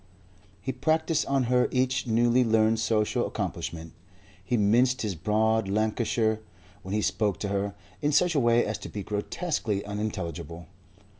He 0.63 0.71
practised 0.71 1.27
on 1.27 1.43
her 1.43 1.67
each 1.69 2.07
newly 2.07 2.43
learned 2.43 2.79
social 2.79 3.27
accomplishment. 3.27 3.93
He 4.43 4.57
minced 4.57 5.03
his 5.03 5.13
broad 5.13 5.67
Lancashire, 5.69 6.39
when 6.81 6.95
he 6.95 7.03
spoke 7.03 7.37
to 7.41 7.49
her, 7.49 7.75
in 8.01 8.11
such 8.11 8.33
a 8.33 8.39
way 8.39 8.65
as 8.65 8.79
to 8.79 8.89
be 8.89 9.03
grotesquely 9.03 9.85
unintelligible. 9.85 10.65